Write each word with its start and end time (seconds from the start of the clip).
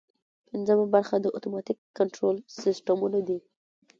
پنځمه 0.49 0.85
برخه 0.95 1.15
د 1.19 1.25
اتوماتیک 1.37 1.77
کنټرول 1.97 2.35
سیسټمونه 2.61 3.19
دي. 3.27 3.39